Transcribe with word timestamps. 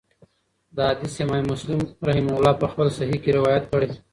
دا 0.75 0.83
حديث 0.91 1.15
امام 1.25 1.43
مسلم 1.51 1.79
رحمه 2.09 2.33
الله 2.37 2.53
په 2.61 2.65
خپل 2.71 2.87
صحيح 2.99 3.17
کي 3.23 3.31
روايت 3.37 3.63
کړی 3.71 3.89